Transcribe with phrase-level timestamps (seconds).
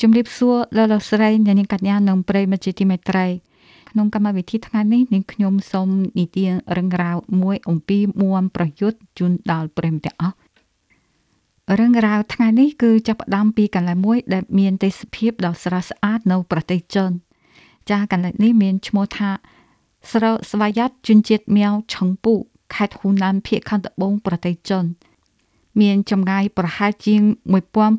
[0.00, 3.26] ជំរាបសួរលោកលោកស្រីអ្នកនាងកញ្ញានិងប្រិយមិត្តជាទីមេត្រី
[3.90, 5.88] ក្នុងកម្មវិធីថ្ងៃនេះនាងខ្ញុំសូម
[6.18, 10.36] និទានរឿងរ៉ាវមួយអំពីមួមប្រយុទ្ធជូនដល់ប្រិយមិត្តទាំងអស់
[11.78, 17.10] រឿងរ៉ាវថ្ងៃនេះគឺចាប់ផ្ដើមពីកន្លែងមួយដែលមានទេសភាពដ៏ស្រស់ស្អាតនៅប្រទេសចិន
[17.90, 19.30] ចាកន្លែងនេះមានឈ្មោះថា
[20.10, 22.34] ស្រុកស្វាយ័តជនជាតិមៀវឆឹងពូ
[22.74, 24.84] ខេត្តហ៊ូណានភូមិខាងត្បូងប្រទេសចិន
[25.80, 27.22] មានចម្ងាយប្រហែលជាង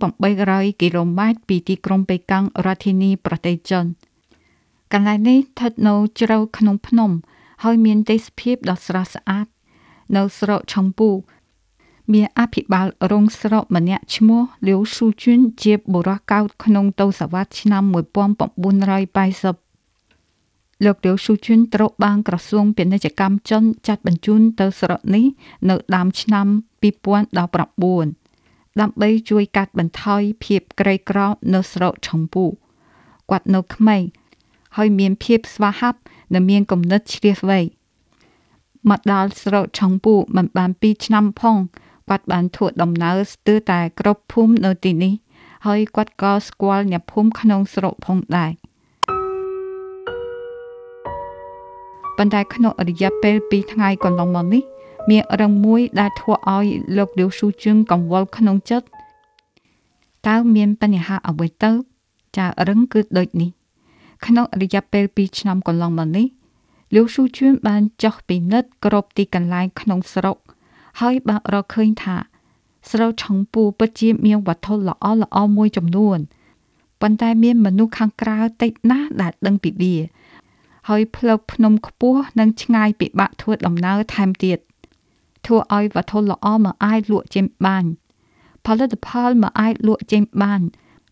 [0.01, 3.85] 1800គីឡូម៉ែត្រពីទីក្រុងប៉េកាំងរដ្ឋធានីប្រទេសចិន
[4.93, 7.09] កន្លែងនេះស្ថិតនៅជ្រៅក្នុងភ្នំ
[7.63, 9.47] ហើយមានទេសភាពដ៏ស្រស់ស្អាត
[10.15, 11.09] នៅស្រុកឆុងពូ
[12.13, 17.95] មានអភិបាលរងស្រុកម្នាក់ឈ្មោះលាវស៊ូជុនជាបុរសកោតក្នុងទសវត្សរ៍ឆ្នាំ1980
[20.85, 25.25] លោកលាវស៊ូជុនត្រូវបានក្រសួងពាណិជ្ជកម្មចិនចាត់បញ្ជូនទៅស្រុកនេះ
[25.69, 26.47] នៅដើមឆ្នាំ
[26.81, 31.19] 2019ដើម្បីជួយកាត់បន្ថយភាពក្រីក្រ
[31.53, 32.45] នៅស្រុកឆុងពូ
[33.29, 34.03] គាត់នៅក្មេង
[34.77, 35.99] ហើយមានភាពស្វាហាប់
[36.33, 37.59] និងមានគំនិតជ្រាសវៃ
[38.89, 41.57] មកដល់ស្រុកឆុងពូមិនបាន2ឆ្នាំផង
[42.09, 45.13] គាត់បានធ្វើដំណើរស្ទើរតែគ្រប់ភូមិនៅទីនេះ
[45.65, 48.51] ហើយគាត់ក៏ស្គាល់អ្នកភូមិក្នុងស្រុកផងដែរ
[52.17, 54.63] ប៉ុន្តែក្នុងរយៈពេល2ថ្ងៃកន្លងមកនេះ
[55.09, 56.65] មានរងមួយដែលធ្វើឲ្យ
[56.97, 58.87] លោកលាវស៊ូជឹងកង្វល់ក្នុងចិត្ត
[60.27, 61.71] តើមានបញ្ហាអ្វីទៅ
[62.37, 63.49] ចារឹងគឺដូចនេះ
[64.25, 66.27] ក្នុងរយៈពេល2ឆ្នាំកន្លងមកនេះ
[66.95, 70.37] លាវស៊ូជឿនបានចោះពិនិត្យគ្រប់ទីកន្លែងក្នុងស្រុក
[70.99, 72.17] ហើយបានរកឃើញថា
[72.89, 76.19] ស្រុកឆុងពូពិតជាមានវត្ថុល្អល្អមួយចំនួន
[77.01, 79.95] ប៉ុន្តែមានមនុស្សខាងក្រៅតិចណាស់ដែលដឹងពីវា
[80.89, 84.57] ហើយផ្លូវភ្នំខ្ពស់និងឆ្ងាយពិបាកធ្វើដំណើរថែមទៀត
[85.45, 87.85] ធ្វើឲ្យវត្ថុល្អមិនអាចលក់ចេញបាន
[88.65, 90.61] ផលិតផលមិនអាចលក់ចេញបាន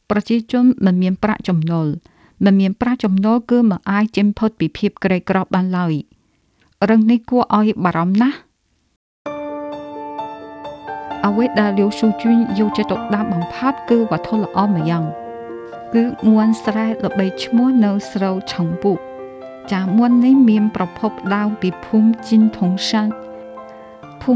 [0.10, 1.88] ប្រជាជនមិនមានប្រាក់ចំណូល
[2.46, 5.94] មិនមានប្រាក់ចំណូលគឺមិនអាចចេញផុតពីភាពក្រីក្របានឡើយ
[6.90, 8.38] រឿងនេះគួរឲ្យបារម្ភណាស់
[11.26, 15.04] អ្វីដែលលាវស៊ូជុញយកចិត្តទុកដាក់បំផាត់គឺវត្ថុល្អម្យ៉ាង
[15.94, 18.92] គឺមួនស្រែល្បីឈ្មោះនៅស្រូវឆុងពុ
[19.72, 23.29] ចាមួននេះមានប្រភពដើមពីភូមិជីនថងសានភូ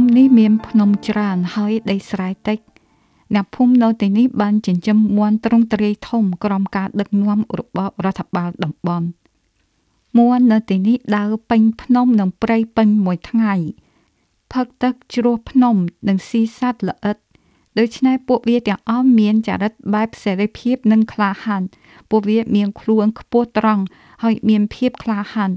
[0.01, 2.59] មិនេះមានភ្នំច្រើនហើយដីស្រែតិច
[3.33, 9.07] អ្នកភូមិនៅទីនេះបានចិញ្ចឹមមួនទ្រង់ទ្រាយធំក្រោមការដឹកនាំរបស់រដ្ឋបាលតំបន់
[10.17, 13.53] មួននៅទីនេះដើរពេញភ្នំនិងព្រៃពេញមួយថ្ងៃ
[14.53, 15.75] ផឹកទឹកជ្រោះភ្នំ
[16.07, 17.17] និងស៊ីសត្វល្អិត
[17.79, 21.63] ដូច្នេះពួកវាទាំងអស់មានចរិតបែបសេរីភាពនិងក្លាហាន
[22.09, 23.83] ពួកវាមានខ្លួនខ្ពស់ត្រង់
[24.23, 25.51] ហើយមានភាពក្លាហាន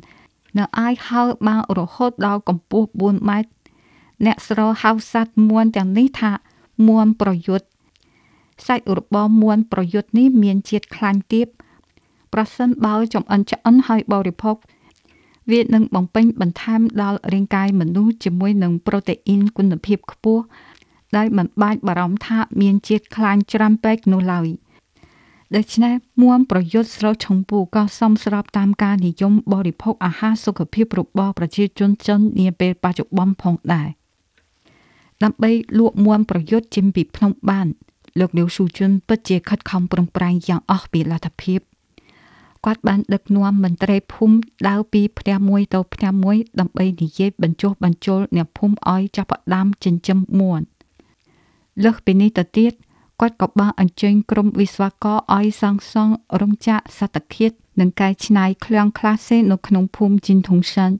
[0.58, 3.55] នៅអាចហើរបានរហូតដល់កម្ពស់4ម៉ែត្រ
[4.24, 6.32] អ្នកស្រោហៅសត្វមួនទាំងនេះថា
[6.88, 7.66] មួនប្រយុទ្ធ
[8.66, 11.46] សាច់របស់មួនប្រយុទ្ធនេះមានជាតិខ្លាញ់ទាប
[12.32, 14.56] ប្រសិនបើចំអិនឆ្អិនហើយបរិភោគ
[15.50, 20.42] វានឹងបំពេញបន្ថែមដល់រាងកាយមនុស្សជាមួយនឹងប្រូតេអ៊ីនគុណភាពខ្ពស់
[21.16, 24.48] ដោយមិនបាច់បារម្ភថាមានជាតិខ្លាញ់ច្រើនពេកនោះឡើយ
[25.56, 33.88] ដូច្នេះមួមប្រយុទ្ធស្រោឆុងពូក៏សមស្របតាមការនិយមបរិភោគអាហារសុខភាពរបស់ប្រជាជនចិននាពេលបច្ចុប្បន្នផងដែរ
[35.24, 37.66] ដើម្បីលក់មួមប្រយុទ្ធចេញពីភ្នំបាន
[38.20, 41.60] លោកលាវស៊ូជុនពិតជាខិតខំប្រឹងប្រែងយ៉ាងអស់ពីលទ្ធភាព
[42.64, 44.36] គាត់បានដឹកនាំមន្ត្រីភូមិ
[44.68, 50.60] ដើរពីផ្ទះមួយទៅផ្ទះមួយដើម្បីនិយាយបញ្ចុះបញ្ចូលអ្នកភូមិឲ្យចាប់ផ្ដើមចិញ្ចឹមមួន
[51.84, 52.72] លើសពីនេះទៅទៀត
[53.20, 60.92] គាត់ក៏បានអញ្ជើញក្រុមវិស្វករឲ្យសាងសង់រោងចក្រសត្វឃាតនិងកែច្នៃឃ្លាំងក្លាសេនៅក្នុងភូមិជីនធុងសាន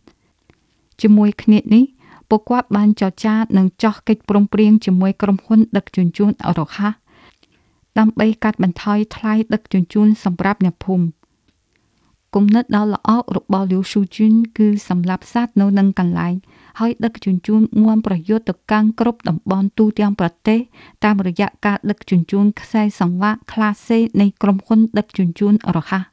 [1.03, 1.85] ជាមួយគ្នានេះ
[2.29, 6.89] ពួកគាត់បានចរចានិងចោះកិច្ចព្រមព្រៀងជាមួយក្រុមហ៊ុនដឹកជញ្ជូនអរហា
[7.99, 11.05] ដើម្បីកាត់បន្ថយថ្លៃដឹកជញ្ជូនសម្រាប់អ្នកភូមិ
[12.35, 16.35] គំនិតដ៏ល្អរបស់លាវស៊ូជុនគឺសម្រាប់សត្វនៅនឹងកន្លែង
[16.81, 20.59] ហើយដឹកជញ្ជូនមួមប្រយុទ្ធទៅកាន់គ្រប់តំបន់ទូទាំងប្រទេស
[21.05, 26.05] តាមរយៈការដឹកជញ្ជូនខ្សែសង្វាក់ក្លាសេនៃក្រុមហ៊ុនដឹកជញ្ជូនរហ័ស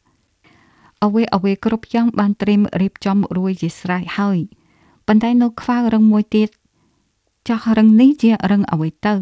[1.03, 4.39] អ្វីអ្វីគ្រប់យ៉ាងបានត្រៀមរៀបចំរួចជាស្រេចហើយ
[5.07, 6.49] ប៉ុន្តែនៅខ្វះរឹងមួយទៀត
[7.47, 9.13] ចោះរឹងនេះជារឹងអ្វីទៅ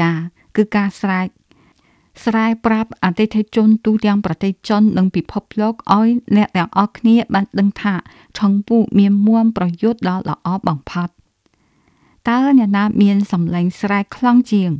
[0.00, 0.10] ចា
[0.56, 1.28] គឺការស្រែក
[2.24, 7.94] ស្រែប្រាប់អតិថិជនទូទាំងប្រទេសចិននិងពិភពលោកឲ្យអ្នកទាំងអស់គ្នាបានដឹងថា
[8.38, 11.08] ឆុងពូមានមួមប្រយុទ្ធដ៏ល្អបំផុត
[12.28, 14.70] តើអ្នកណាមានសម្លេងស្រែកខ្លាំងជាង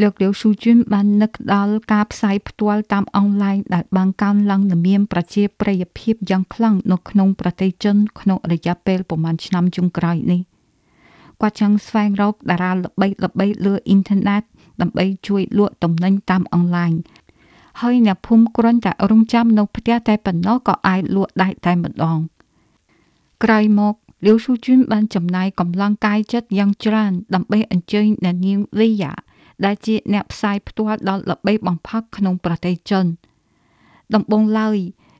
[0.00, 10.40] លោកលាវស៊ូជុនបាននឹកដល់ការផ្សាយផ្ទាល់តាមអនឡាញដែលបានកើនឡើងនិងមានប្រជាប្រិយភាពយ៉ាងខ្លាំងនៅក្នុងប្រទេសចិនក្នុងរយៈពេលប្រមាណឆ្នាំចុងក្រោយនេះ
[11.40, 14.42] គាត់ចង់ស្វែងរកតារាល្បីៗលើអ៊ីនធឺណិត
[14.80, 16.92] ដើម្បីជួយលក់ទំនិញតាមអនឡាញ
[17.80, 22.18] ហើយអ្នកភូមិគ្រាន់តែរងចាំនៅផ្ទះតែប៉ុណ្ណោះក៏អាចលក់ដាច់តែម្ដង
[23.44, 23.94] ក្រោយមក
[24.26, 29.12] លាវស៊ូជឿនបានចំណាយកម្លាំងកាយចិត្តយ៉ាងច្រើនដើម្បីអញ្ជើញអ្នកនាងលីយ៉ា
[29.64, 33.04] ដែលជាអ្នកផ្សាយផ្ទាល់ដល់ល្បីបំផុតក្នុងប្រទេសចិន
[34.14, 34.76] ដំបូងឡើយ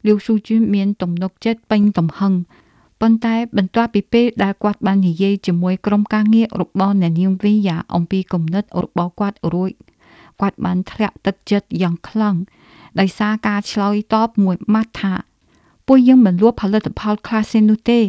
[0.06, 2.34] លាវស៊ូជឿនមានទំនុកចិត្តពេញទំហឹង
[3.00, 9.72] ប៉ុន្តែបន្ទាប់ពីពេលដែលគាត់បាននិយាយជាមួយក្រុមការងាររបស់អ្នកនាងវីយ៉ាអំពីគំនិតរបស់គាត់រួច
[10.40, 12.36] គាត់បានធ្លាក់ទឹកចិត្តយ៉ាងខ្លាំង
[13.00, 15.14] ដោយសារការឆ្លើយតបមួយម៉ាត់ថា
[15.86, 18.00] ពួកយើងមិនលួចផលិតផលខ្លះសេនោះទេ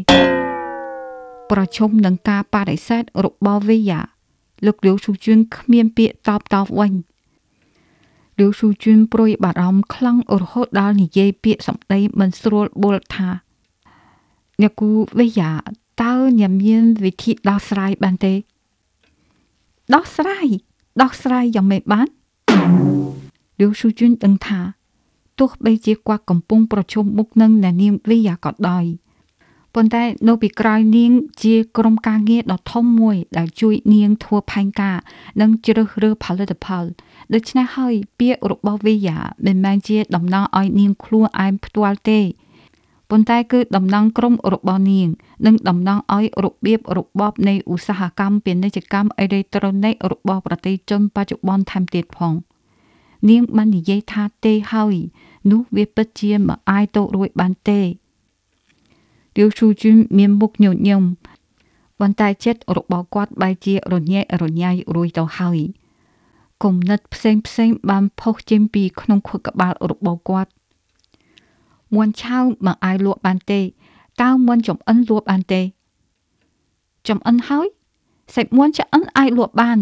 [1.51, 4.01] ប្រជុំនឹងការបដិសេធរបស់វីយ៉ា
[4.65, 6.93] លោកលាវស៊ូជឿនគ្មានពាក្យតបតបវិញ
[8.39, 13.29] លាវស៊ូជឿនព្រួយបារម្ភខ្លាំងរហូតដល់និយាយពាក្យសម្ដីមិនស្រួលបួលថា
[14.61, 14.89] អ្នកគូ
[15.19, 15.51] វីយ៉ា
[16.01, 18.33] តើញ៉ាំមានវិធីដោះស្រាយបានទេ
[19.93, 20.47] ដោះស្រាយ
[21.01, 22.07] ដោះស្រាយយ៉ាងម៉េចបាន
[23.59, 24.59] លាវស៊ូជឿនដឹងថា
[25.39, 28.85] ទោះបីជាគាត់កំពុងប្រជុំមុខនឹងអ្នកនាងវីយ៉ាក៏ដោយ
[29.79, 31.11] ប៉ុន្តែនៅពីក្រោយនាង
[31.43, 34.97] ជាក្រុមការងារដ៏ធំមួយ ដែលជួយនាងធ្វើផែនការ
[35.41, 36.83] និងជ្រើសរើសផលិតផល
[37.33, 42.19] ដូច្នេះហើយពាក្យរបស់វីយ៉ាមិនមែនជាតំណងឲ្យនាងខ្លួនឯងផ្ទាល់ទេ
[43.09, 45.07] ប៉ុន្តែគឺតំណងក្រុមរបស់នាង
[45.45, 52.33] និងតំណងឲ្យរបៀបរបបនៃឧស្សាហកម្មពាណិជ្ជកម្មអេឡិចត្រូនិករបស់ប្រទេសចិនបច្ចុប្បន្នថែមទៀតផង
[53.29, 54.95] នាងបាននិយាយថាទេហើយ
[55.51, 57.81] នោះវាពិតជាមិនអាចទៅរួចបានទេ
[59.37, 61.03] លាវស៊ូជុនមានមុខញញឹម
[61.99, 65.59] ប៉ុន្តែចិត្តរបស់គាត់បែរជារញ៉េរញ៉ៃរួយទៅហើយ
[66.63, 70.51] គំនិតផ្សេងផ្សេងបានផុសចេញពីក្នុងខួរក្បាលរបស់គាត់
[71.93, 73.61] មួនឆៅមិនអាចលក់បានទេ
[74.21, 75.61] តើមួនចំអិនលក់បានទេ
[77.07, 77.67] ចំអិនហើយ
[78.35, 79.77] សាច់មួនឆ្អិនអាចលក់បាន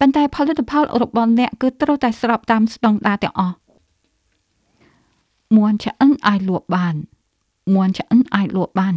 [0.00, 3.56] ប៉ុន្តែផលិតផលរបស់អ្នកគឺត្រូវតែស្របតាមស្តង់ដារទាំងអស់
[5.56, 6.96] មួនឆ្អិនអាចលក់បាន
[7.74, 8.94] មួនឆ្អិនអាចលក់បាន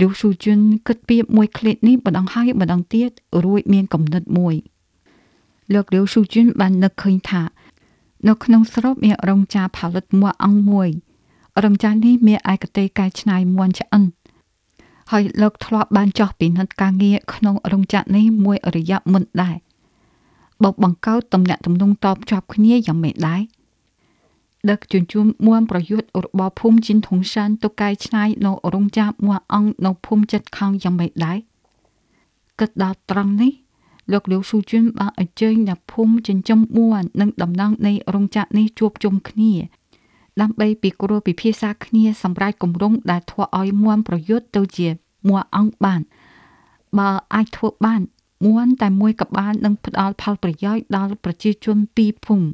[0.00, 3.10] លូស៊ូជុនគិតពីមួយឃ្លានេះម្ដងហើយម្ដងទៀត
[3.44, 4.54] រួចមានកំណត់មួយ
[5.74, 7.42] លោកលូស៊ូជុនបាននឹកឃើញថា
[8.28, 10.88] នៅក្នុងស្រុកមានរោងចក្រផលិតមួអង្គមួយ
[11.62, 14.02] រោងចក្រនេះមានឯកទេសកែច្នៃមួនឆ្អិន
[15.10, 19.56] ហើយលោកធ្លាប់បានចោះពិនិត្យការងារក្នុងរោងចក្រនេះមួយរយៈមុនដែរ
[20.64, 23.40] បបបង្កើតតំណាក់ទំនងតបជាប់គ្នាយ៉ាងម៉េចដែរ
[24.70, 31.38] ដឹកជញ្ជូនមួនប្រយុទ្ធរបស់ភូមិជីនថងសានទៅកែច្នៃនៅរោងចក្រមួអង្គនៅភូមិចិត្តខាងយ៉ាងម៉េចដែរ
[32.60, 33.52] គិតដល់ត្រង់នេះ
[34.12, 39.52] លោកលាវស៊ូជុនបានអញ្ជើញអ្នកភូមិចិញ្ចឹមមួននិងតំណងនៃរោងចក្រនេះជួបជុំគ្នា
[40.40, 44.88] ដើម្បីពិគ្រោះពិភាក្សាគ្នាសម្រាប់គម្រោងដែលធ្វើឲ្យមួនប្រយុទ្ធទៅជា
[45.28, 46.00] មួអង្គបាន
[46.98, 48.00] បើអាចធ្វើបាន
[48.44, 52.46] មួនតែមួយក្បាលនឹងផ្ដល់ផលប្រយោជន៍ដល់ប្រជាជនពីរភូមិ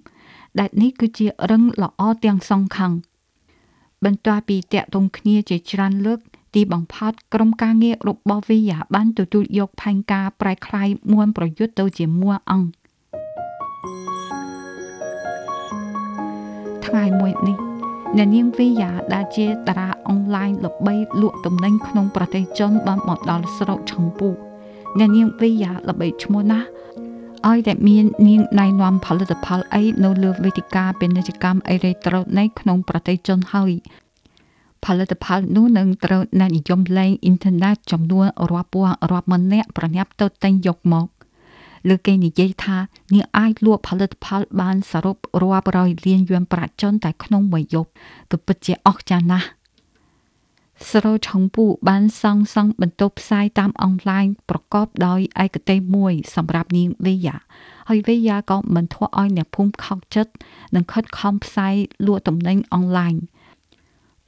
[0.60, 2.92] ដែលនេះគឺជារឹងល្អទាំងសងខាង
[4.04, 6.20] បន្ទាប់ពីតាក់ទងគ្នាជាច្រើនលើក
[6.54, 12.68] ទីបំផុតក្រុមការងាររបស់វីយ៉ាបានទទួលយកផែនការប្រែក្លាយមួនប្រយុទ្ធទៅជាមួអង្គ
[16.86, 17.58] ថ្ងៃមួយនេះ
[18.16, 24.28] អ្នកនាងវីយ៉ាដែលជាតារាអនឡាញល្បីលក់ទំនិញក្នុងប្រទេសចិនបានមកដល់ស្រុកឆុងពូ
[24.98, 26.68] អ្នកនាងវីយ៉ាល្បីឈ្មោះណាស់
[27.50, 33.72] ឲ្យតែមាននាងណៃនាំផលិតផលអីនៅលើវេទិកាពាណិជ្ជកម្មអេឡិចត្រូនិកក្នុងប្រទេសចិនហើយ
[34.84, 41.06] ផលិតផលនោះនឹងត្រូវអ្នកនិយមលេងអ៊ីនធឺណិតចំនួនរាប់ពាន់រាប់ម៉ឺននាក់ប្រញាប់ទៅទិញយកមក
[41.88, 42.76] លើគេនិយាយថា
[43.14, 47.90] នាងអាចលក់ផលិតផលបានសរុបរាប់រយលានយួនប្រាក់ចិនតែក្នុងមួយយប់
[48.30, 49.46] គឺពិតជាអស្ចារ្យណាស់
[50.90, 57.36] ស្រោឆុងពូបានសង់សង់បន្ទប់ផ្សាយតាមអនឡាញប្រកបដោយឯកទេសមួយសម្រាប់នាងវេយ៉ា
[57.88, 60.32] ហើយវេយ៉ាក៏មិនធ្វើឲ្យអ្នកភូមិខកចិត្ត
[60.74, 61.74] និងខិតខំផ្សាយ
[62.06, 63.14] លក់ទំនិញអនឡាញ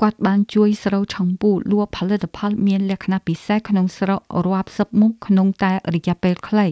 [0.01, 6.67] គាត់បានជួយស្រូវឆុងពូលក់ផលិតផលមានលក្ខណៈពិសេសក្នុងស្រុករាប់សិបមុខក្នុងតែរយៈពេលខ្លី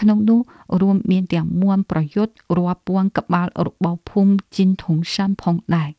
[0.00, 0.40] ក្នុងនោះ
[0.80, 5.90] រួមមានទាំងមួនប្រយុទ្ធរាប់ពាន់ក្បាលរបស់ភូមិជីនធុងសានផងដែរ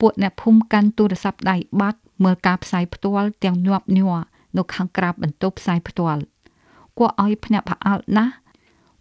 [0.00, 4.16] ពួកអ្នកភូមិកាន់ទូរស័ព្ទដៃបាត់មើលការផ្សាយផ្ទាល់ទាំងញាប់ញ័រ
[4.56, 6.20] នៅខាងក្រៅបន្ទប់ផ្សាយផ្ទាល់
[6.98, 8.34] គួរឲ្យភ្នាក់ផ្អើលណាស់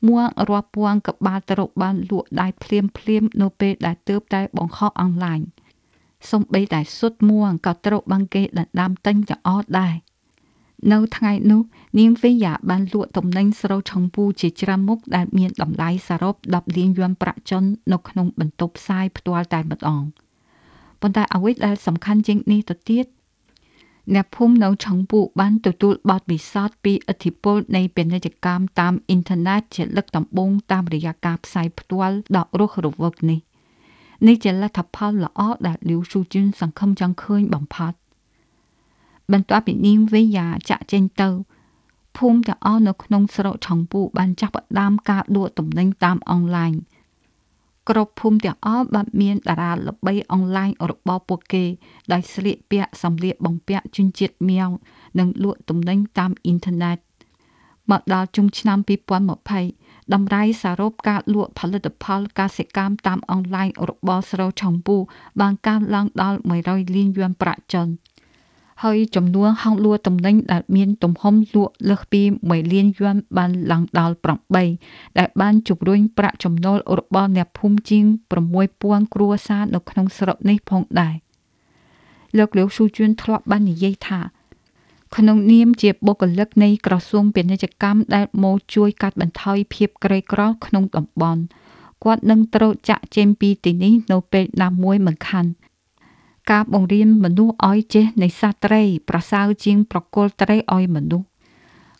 [0.07, 5.39] មួងរាប់ពាន់ក្បាលត្រូវបានលក់ដៃភ្លាមភ្លាមនៅពេលដែលទើបតែបង្ហោះអនឡាញ
[6.31, 9.95] សំបីតែសុទ្ធមួងក៏ត្រូវបានគេដណ្ដើមទិញទាំងអស់ដែរ
[10.91, 11.61] នៅថ្ងៃនោះ
[11.99, 20.03] នាងវីយ៉ាបានលក់ទំនិញស្រូវឆុងពូជាច្រើនមុខដែលមានតម្លៃសរុប10លានយួនប្រាក់ចិននៅក្នុងបន្ទប់ផ្សាយផ្ទាល់តែម្ដង
[21.03, 23.05] ប៉ុន្តែអ្វីដែលសំខាន់ជាងនេះទៅទៀត
[24.13, 33.39] អ្នកភូមិនៅឆុងពូបានទទួលបទពិសោធន៍ពីឥទ្ធិពលនៃពាណិជ្ជកម្មតាមអ៊ីនធឺណិតជាលើកដំបូងតាមរយៈការផ្សាយផ្ទាល់ដ៏រស់រវើកនេះ
[34.27, 37.93] នេះជាលទ្ធផលល្អដែលលីវស៊ូជឿនសង្ឃឹមចង់ឃើញបំផុត
[39.31, 41.29] បន្ទាប់ពីនាងវេយ៉ាចាក់ចេញទៅ
[42.17, 46.71] ភូមិទាំងអស់នៅក្នុងស្រុកឆុងពូបានចាប់ផ្ដើមការលក់ទំនិញតាមអនឡាញ
[47.89, 51.63] គ្រប់ភូមិទាំងអស់បានមានតារាល្បីអនឡាញរបស់ពួកគេ
[52.11, 54.69] ដោយស្លៀកពាក់សម្លៀកបំពាក់ជនជាតិមៀង
[55.19, 56.97] និងលក់ទំនិញតាមអ៊ីនធឺណិត
[57.91, 58.77] មកដល់ចុងឆ្នាំ
[59.45, 64.95] 2020តម្រៃសរុបការលក់ផលិតផលកសិកម្មតាមអនឡាញរបស់ស្រូវឆុងពូ
[65.41, 66.37] បានកើនឡើងដល់
[66.67, 67.87] 100លានយួនប្រាក់ចិន។
[68.83, 74.15] ហើយចំនួនហាងលក់ទំនិញដែលមានទំហំលក់លើសពី1លានយួនបានឡើងដល់
[74.65, 78.03] 8ដែលបានជំរុញប្រាក់ចំណូលរបស់អ្នកភូមិជាង
[78.59, 81.15] 6000គ្រួសារនៅក្នុងស្រុកនេះផងដែរ
[82.37, 84.21] លោកលាវស៊ូជួនធ្លាប់បាននិយាយថា
[85.15, 91.41] ក្នុងនាមជាបុគ្គលិកនៃក្រសួងពាណិជ្ជកម្មដែលមកជួយកាត់បន្ថយភាពក្រីក្រក្នុងតំបន់
[92.03, 95.45] គាត់នឹងត្រូវចាក់ចេញពីទីនេះនៅពេលណាមួយមិនខាន
[96.51, 101.27] ការបង្រៀនមនុស្សឲ្យចេះនៃសត្វត្រី ប្រសើរជាងប្រគល់ត្រីឲ្យមនុស្ស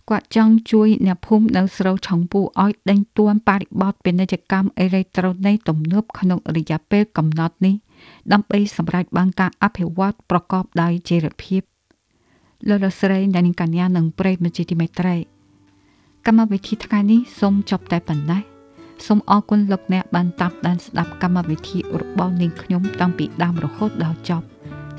[0.09, 7.75] គាត់ចង់ជួយអ្នកភូមិនៅស្រូវឆុងពូឲ្យដេញទួនបរិបទពាណិជ្ជកម្មអេឡិចត្រូនិកទំនើបក្នុងរយៈពេលកំណត់នេះ
[8.31, 11.61] ដើម្បីសម្រេចបានការអភិវឌ្ឍប្រកបដោយចីរភាព
[12.67, 15.15] លោកលោកស្រីអ្នកនាងកញ្ញានិងប្រិយមិត្តជាទីមេត្រី
[16.27, 18.52] កម្មវិធីថ្ងៃនេះសូមចប់តែប៉ុណ្ណេះ
[19.06, 24.46] សូមអរគុណលោកអ្នកបានតាមដានស្ដាប់កម្មវិធីរបស់នាងខ្ញុំតាំងពីដើមរហូតដល់ចប់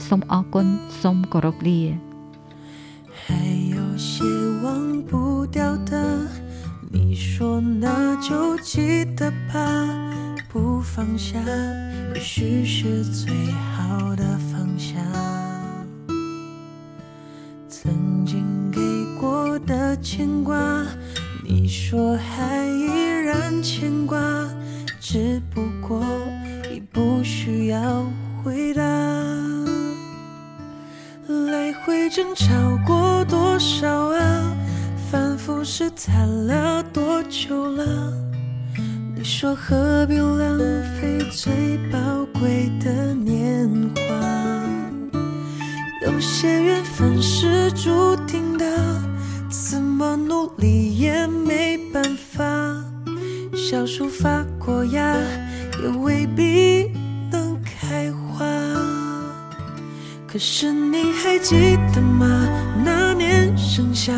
[0.08, 0.68] សូមអរគុណ
[1.02, 1.82] សូមគោរពលា
[3.22, 3.26] 还
[3.76, 3.78] 有
[4.10, 4.14] 些
[4.64, 4.66] 忘
[5.10, 5.12] 不
[5.56, 5.94] 掉的，
[6.94, 7.86] 你说那
[8.28, 8.30] 就
[8.70, 8.74] 记
[9.18, 9.54] 得吧，
[10.50, 11.38] 不放下，
[12.16, 13.22] 也许是最
[13.74, 14.94] 好的放下。
[17.68, 18.80] 曾经给
[19.20, 20.56] 过的牵挂。
[21.44, 23.03] 你说还依
[23.63, 24.19] 牵挂，
[25.01, 26.03] 只不过
[26.71, 28.05] 已不需要
[28.43, 28.83] 回答。
[31.29, 32.47] 来回争吵
[32.87, 34.53] 过多少啊？
[35.11, 38.13] 反复试探了多久了？
[39.17, 40.59] 你说何必浪
[41.01, 41.99] 费最宝
[42.39, 44.03] 贵的年华？
[46.05, 48.65] 有些缘分是注定的。
[49.49, 52.45] 怎么努力也没办法，
[53.67, 55.17] 小树发过芽，
[55.83, 56.93] 也未必
[57.33, 58.45] 能开花。
[60.27, 62.47] 可是你还记得吗？
[62.85, 64.13] 那年盛夏，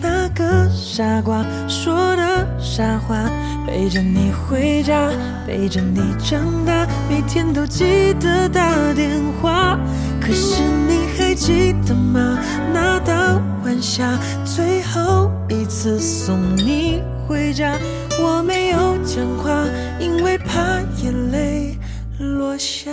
[0.00, 3.28] 那个傻瓜说的傻话，
[3.66, 5.10] 陪着你回家，
[5.48, 9.76] 陪着你长大，每天都记得打电话。
[10.20, 12.38] 可是你还记得吗？
[12.72, 17.76] 那道晚霞，最后一次送你回家，
[18.20, 19.64] 我没有讲话，
[19.98, 21.78] 因为怕眼泪
[22.18, 22.90] 落下。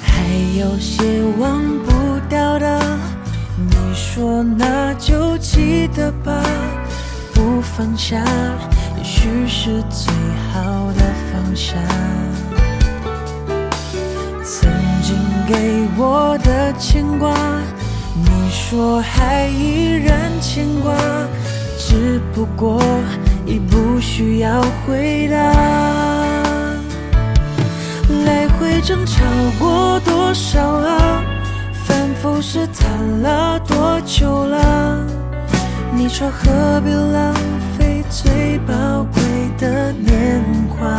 [0.00, 0.22] 还
[0.58, 2.80] 有些忘不掉的，
[3.56, 6.42] 你说那就记得吧，
[7.34, 8.22] 不放下，
[8.96, 10.12] 也许是最
[10.52, 11.74] 好的放下。
[14.44, 14.70] 曾
[15.02, 15.16] 经
[15.48, 17.34] 给我的牵挂。
[18.14, 20.94] 你说还依然牵挂，
[21.92, 22.80] 只不过
[23.44, 25.36] 已不需要回答。
[28.24, 29.22] 来回争吵
[29.58, 31.22] 过多少啊？
[31.84, 35.06] 反复试探了多久了？
[35.94, 37.34] 你说何必浪
[37.76, 39.22] 费最宝贵
[39.58, 40.96] 的年华？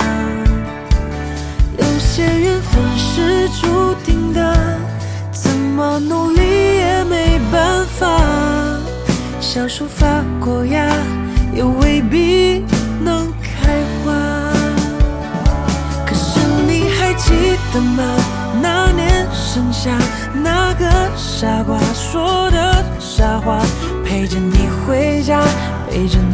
[1.75, 4.55] 有些缘分是注定的。
[5.31, 6.62] 怎么努力，
[9.53, 10.07] 小树发
[10.39, 10.83] 过芽，
[11.53, 12.65] 也未必
[13.03, 14.11] 能开花。
[16.07, 18.03] 可是你还记得吗？
[18.63, 19.91] 那年盛夏，
[20.33, 23.61] 那个傻瓜说的傻话，
[24.03, 25.39] 陪着你回家，
[25.87, 26.32] 陪着你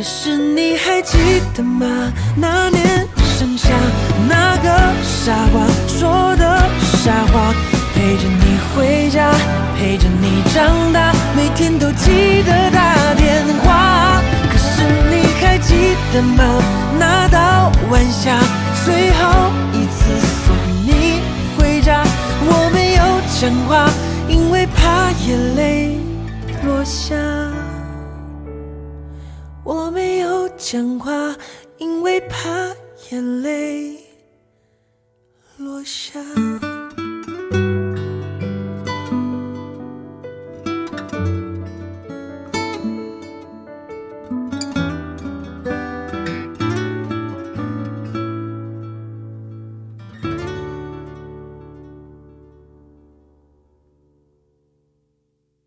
[0.00, 1.18] 可是你还记
[1.54, 2.10] 得吗？
[2.34, 3.68] 那年盛夏，
[4.30, 4.70] 那个
[5.04, 6.70] 傻瓜说的
[7.04, 7.52] 傻话。
[7.94, 9.30] 陪着你回家。
[9.76, 14.22] 陪着你长大，每天都记得打电话。
[14.50, 16.62] 可是你还记得吗？
[16.98, 18.40] 那道晚霞，
[18.86, 21.20] 最后一次送你
[21.58, 22.02] 回家，
[22.46, 23.86] 我没有讲话，
[24.30, 25.98] 因为怕眼泪
[26.64, 27.14] 落下。
[30.72, 31.36] 讲话，
[31.78, 32.48] 因为怕
[33.10, 33.98] 眼泪
[35.56, 36.20] 落下。